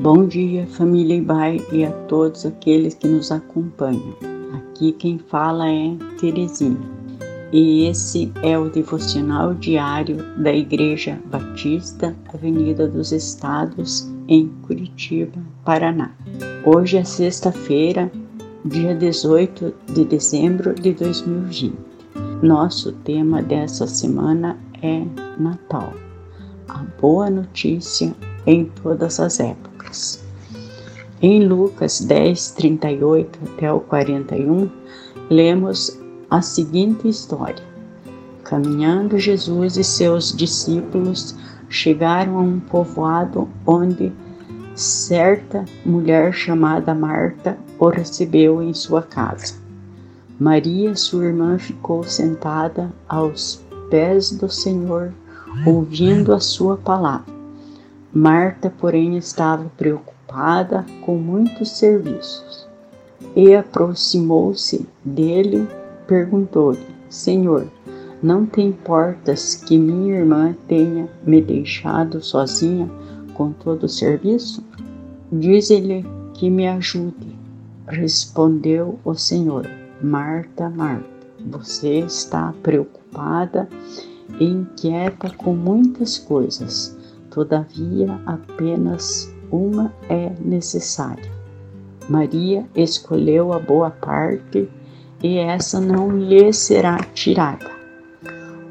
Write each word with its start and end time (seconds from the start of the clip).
Bom 0.00 0.28
dia, 0.28 0.64
família 0.64 1.16
Ibai 1.16 1.60
e 1.72 1.84
a 1.84 1.90
todos 1.90 2.46
aqueles 2.46 2.94
que 2.94 3.08
nos 3.08 3.32
acompanham. 3.32 4.14
Aqui 4.54 4.92
quem 4.92 5.18
fala 5.18 5.68
é 5.68 5.96
Terezinha 6.20 6.78
e 7.52 7.86
esse 7.86 8.30
é 8.44 8.56
o 8.56 8.70
devocional 8.70 9.54
diário 9.54 10.18
da 10.36 10.52
Igreja 10.52 11.18
Batista, 11.24 12.14
Avenida 12.32 12.86
dos 12.86 13.10
Estados, 13.10 14.08
em 14.28 14.46
Curitiba, 14.62 15.42
Paraná. 15.64 16.12
Hoje 16.64 16.98
é 16.98 17.02
sexta-feira, 17.02 18.08
dia 18.64 18.94
18 18.94 19.74
de 19.94 20.04
dezembro 20.04 20.74
de 20.74 20.92
2020. 20.92 21.74
Nosso 22.40 22.92
tema 22.92 23.42
dessa 23.42 23.88
semana 23.88 24.56
é 24.80 25.02
Natal. 25.40 25.92
A 26.68 26.84
boa 27.00 27.28
notícia 27.28 28.14
em 28.46 28.64
todas 28.64 29.18
as 29.18 29.40
épocas. 29.40 29.77
Em 31.20 31.46
Lucas 31.46 32.00
10, 32.00 32.52
38 32.52 33.38
até 33.44 33.72
o 33.72 33.80
41, 33.80 34.70
lemos 35.28 35.98
a 36.30 36.40
seguinte 36.40 37.08
história. 37.08 37.64
Caminhando 38.44 39.18
Jesus 39.18 39.76
e 39.76 39.84
seus 39.84 40.32
discípulos 40.34 41.34
chegaram 41.68 42.38
a 42.38 42.40
um 42.40 42.60
povoado 42.60 43.48
onde 43.66 44.12
certa 44.74 45.64
mulher 45.84 46.32
chamada 46.32 46.94
Marta 46.94 47.58
o 47.78 47.88
recebeu 47.88 48.62
em 48.62 48.72
sua 48.72 49.02
casa. 49.02 49.54
Maria, 50.38 50.94
sua 50.94 51.24
irmã, 51.24 51.58
ficou 51.58 52.04
sentada 52.04 52.92
aos 53.08 53.60
pés 53.90 54.30
do 54.30 54.48
Senhor, 54.48 55.12
ouvindo 55.66 56.32
a 56.32 56.38
sua 56.38 56.76
palavra. 56.76 57.37
Marta, 58.12 58.72
porém, 58.78 59.18
estava 59.18 59.70
preocupada 59.76 60.84
com 61.04 61.16
muitos 61.16 61.72
serviços 61.72 62.66
e 63.36 63.54
aproximou-se 63.54 64.86
dele, 65.04 65.68
perguntou-lhe: 66.06 66.86
Senhor, 67.10 67.66
não 68.22 68.46
te 68.46 68.62
importas 68.62 69.54
que 69.54 69.76
minha 69.76 70.16
irmã 70.16 70.56
tenha 70.66 71.08
me 71.24 71.42
deixado 71.42 72.22
sozinha 72.22 72.90
com 73.34 73.52
todo 73.52 73.84
o 73.84 73.88
serviço? 73.88 74.64
Diz-lhe 75.30 76.04
que 76.32 76.48
me 76.48 76.66
ajude. 76.66 77.36
Respondeu 77.86 78.98
o 79.04 79.14
Senhor: 79.14 79.68
Marta, 80.02 80.70
Marta, 80.70 81.04
você 81.46 81.98
está 82.00 82.54
preocupada 82.62 83.68
e 84.40 84.46
inquieta 84.46 85.30
com 85.30 85.54
muitas 85.54 86.16
coisas 86.16 86.97
todavia 87.38 88.20
apenas 88.26 89.32
uma 89.48 89.92
é 90.08 90.32
necessária. 90.44 91.30
Maria 92.08 92.66
escolheu 92.74 93.52
a 93.52 93.60
boa 93.60 93.90
parte 93.90 94.68
e 95.22 95.38
essa 95.38 95.80
não 95.80 96.10
lhe 96.10 96.52
será 96.52 96.98
tirada. 97.14 97.70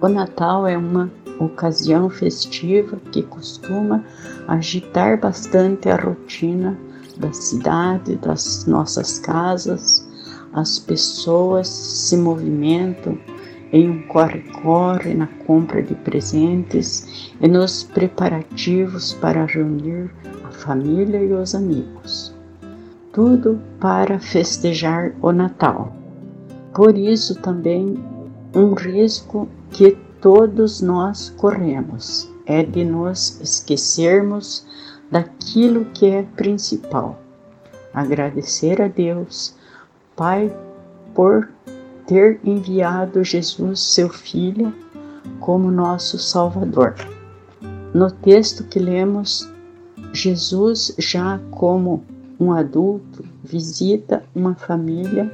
O 0.00 0.08
Natal 0.08 0.66
é 0.66 0.78
uma 0.78 1.10
ocasião 1.38 2.08
festiva 2.08 2.96
que 3.12 3.22
costuma 3.22 4.02
agitar 4.48 5.20
bastante 5.20 5.90
a 5.90 5.96
rotina 5.96 6.78
da 7.18 7.32
cidade, 7.34 8.16
das 8.16 8.64
nossas 8.64 9.18
casas. 9.18 10.08
As 10.54 10.78
pessoas 10.78 11.68
se 11.68 12.16
movimentam 12.16 13.18
em 13.74 13.90
um 13.90 14.02
corre-corre 14.02 15.14
na 15.14 15.26
compra 15.26 15.82
de 15.82 15.96
presentes 15.96 17.32
e 17.40 17.48
nos 17.48 17.82
preparativos 17.82 19.14
para 19.14 19.44
reunir 19.46 20.08
a 20.44 20.52
família 20.52 21.18
e 21.18 21.32
os 21.32 21.56
amigos. 21.56 22.32
Tudo 23.12 23.60
para 23.80 24.20
festejar 24.20 25.12
o 25.20 25.32
Natal. 25.32 25.92
Por 26.72 26.96
isso 26.96 27.34
também 27.42 27.98
um 28.54 28.74
risco 28.74 29.48
que 29.70 29.98
todos 30.20 30.80
nós 30.80 31.30
corremos 31.30 32.32
é 32.46 32.62
de 32.62 32.84
nos 32.84 33.40
esquecermos 33.40 34.64
daquilo 35.10 35.84
que 35.86 36.06
é 36.06 36.22
principal. 36.22 37.20
Agradecer 37.92 38.80
a 38.80 38.86
Deus, 38.86 39.56
Pai, 40.14 40.56
por 41.12 41.48
ter 42.06 42.40
enviado 42.44 43.24
Jesus, 43.24 43.80
seu 43.80 44.08
Filho, 44.08 44.72
como 45.40 45.70
nosso 45.70 46.18
Salvador. 46.18 46.94
No 47.94 48.10
texto 48.10 48.64
que 48.64 48.78
lemos, 48.78 49.50
Jesus, 50.12 50.94
já 50.98 51.40
como 51.50 52.04
um 52.38 52.52
adulto, 52.52 53.24
visita 53.42 54.22
uma 54.34 54.54
família 54.54 55.32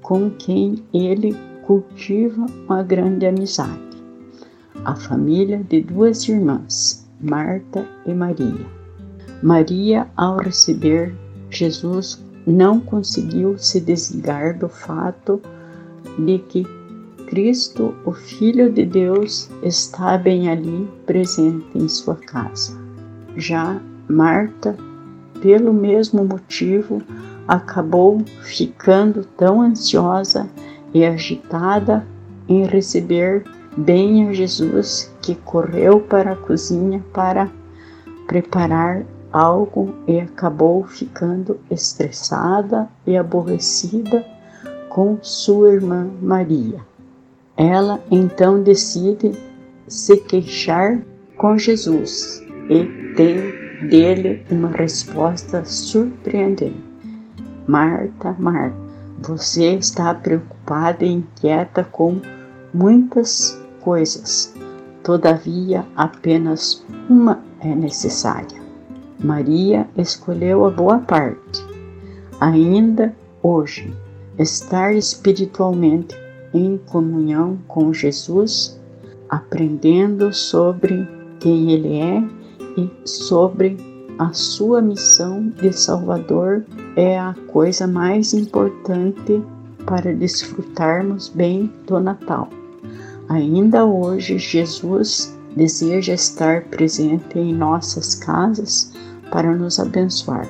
com 0.00 0.30
quem 0.30 0.82
ele 0.92 1.36
cultiva 1.62 2.46
uma 2.66 2.82
grande 2.82 3.26
amizade. 3.26 3.90
A 4.84 4.94
família 4.94 5.58
de 5.68 5.82
duas 5.82 6.28
irmãs, 6.28 7.06
Marta 7.20 7.86
e 8.06 8.14
Maria. 8.14 8.66
Maria, 9.42 10.06
ao 10.16 10.38
receber 10.38 11.14
Jesus, 11.50 12.22
não 12.46 12.80
conseguiu 12.80 13.58
se 13.58 13.80
desligar 13.80 14.58
do 14.58 14.68
fato 14.68 15.40
de 16.18 16.38
que 16.38 16.66
Cristo, 17.26 17.94
o 18.04 18.12
Filho 18.12 18.72
de 18.72 18.84
Deus, 18.84 19.48
está 19.62 20.18
bem 20.18 20.50
ali 20.50 20.88
presente 21.06 21.66
em 21.74 21.88
sua 21.88 22.16
casa. 22.16 22.76
Já 23.36 23.80
Marta, 24.08 24.76
pelo 25.40 25.72
mesmo 25.72 26.24
motivo, 26.24 27.00
acabou 27.46 28.20
ficando 28.42 29.24
tão 29.36 29.62
ansiosa 29.62 30.48
e 30.92 31.04
agitada 31.04 32.04
em 32.48 32.64
receber 32.64 33.44
bem 33.76 34.28
a 34.28 34.32
Jesus 34.32 35.12
que 35.22 35.36
correu 35.36 36.00
para 36.00 36.32
a 36.32 36.36
cozinha 36.36 37.02
para 37.12 37.48
preparar 38.26 39.04
algo 39.32 39.94
e 40.08 40.18
acabou 40.18 40.84
ficando 40.84 41.60
estressada 41.70 42.88
e 43.06 43.16
aborrecida 43.16 44.26
com 44.90 45.16
sua 45.22 45.72
irmã 45.72 46.10
Maria. 46.20 46.80
Ela 47.56 48.02
então 48.10 48.62
decide 48.62 49.32
se 49.86 50.18
queixar 50.18 51.00
com 51.38 51.56
Jesus 51.56 52.42
e 52.68 53.14
tem 53.14 53.88
dele 53.88 54.44
uma 54.50 54.68
resposta 54.68 55.64
surpreendente. 55.64 56.84
Marta, 57.66 58.34
Marta, 58.38 58.76
você 59.22 59.74
está 59.74 60.12
preocupada 60.14 61.04
e 61.04 61.12
inquieta 61.12 61.84
com 61.84 62.20
muitas 62.74 63.60
coisas, 63.80 64.54
todavia 65.02 65.84
apenas 65.96 66.84
uma 67.08 67.40
é 67.60 67.74
necessária. 67.74 68.60
Maria 69.22 69.86
escolheu 69.96 70.64
a 70.64 70.70
boa 70.70 70.98
parte. 70.98 71.64
Ainda 72.40 73.14
hoje, 73.42 73.94
estar 74.38 74.94
espiritualmente 74.94 76.16
em 76.52 76.78
comunhão 76.78 77.58
com 77.68 77.92
Jesus, 77.92 78.78
aprendendo 79.28 80.32
sobre 80.32 81.06
quem 81.38 81.72
Ele 81.72 81.96
é 81.98 82.22
e 82.76 82.90
sobre 83.08 83.76
a 84.18 84.32
sua 84.32 84.82
missão 84.82 85.48
de 85.48 85.72
Salvador 85.72 86.64
é 86.94 87.18
a 87.18 87.34
coisa 87.46 87.86
mais 87.86 88.34
importante 88.34 89.42
para 89.86 90.14
desfrutarmos 90.14 91.28
bem 91.28 91.72
do 91.86 91.98
Natal. 91.98 92.48
Ainda 93.30 93.86
hoje, 93.86 94.38
Jesus 94.38 95.34
deseja 95.56 96.14
estar 96.14 96.64
presente 96.64 97.38
em 97.38 97.54
nossas 97.54 98.14
casas 98.14 98.92
para 99.30 99.54
nos 99.54 99.78
abençoar. 99.78 100.46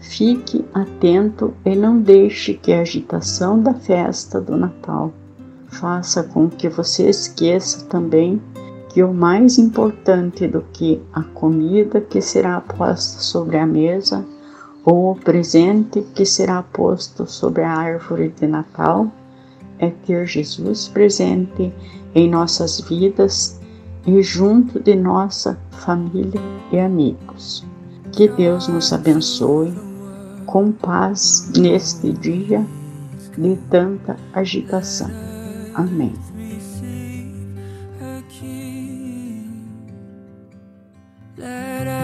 Fique 0.00 0.64
atento 0.72 1.54
e 1.64 1.74
não 1.74 2.00
deixe 2.00 2.54
que 2.54 2.72
a 2.72 2.80
agitação 2.80 3.60
da 3.60 3.74
festa 3.74 4.40
do 4.40 4.56
Natal 4.56 5.12
faça 5.68 6.22
com 6.22 6.48
que 6.48 6.68
você 6.68 7.08
esqueça 7.08 7.84
também 7.86 8.40
que 8.88 9.02
o 9.02 9.12
mais 9.12 9.58
importante 9.58 10.46
do 10.46 10.62
que 10.72 11.00
a 11.12 11.22
comida 11.22 12.00
que 12.00 12.20
será 12.20 12.60
posta 12.60 13.20
sobre 13.20 13.58
a 13.58 13.66
mesa 13.66 14.24
ou 14.84 15.12
o 15.12 15.16
presente 15.16 16.00
que 16.14 16.24
será 16.24 16.62
posto 16.62 17.26
sobre 17.26 17.62
a 17.62 17.70
árvore 17.70 18.32
de 18.40 18.46
Natal 18.46 19.10
é 19.78 19.90
ter 19.90 20.26
Jesus 20.26 20.88
presente 20.88 21.72
em 22.14 22.30
nossas 22.30 22.80
vidas 22.80 23.60
e 24.06 24.22
junto 24.22 24.80
de 24.80 24.94
nossa 24.94 25.58
família 25.70 26.40
e 26.72 26.78
amigos. 26.78 27.66
Que 28.10 28.26
Deus 28.28 28.66
nos 28.68 28.92
abençoe 28.92 29.87
com 30.48 30.72
paz 30.72 31.52
neste 31.54 32.10
dia 32.10 32.64
de 33.36 33.56
tanta 33.70 34.16
agitação. 34.32 35.10
Amém. 35.74 36.14
Let 41.36 41.97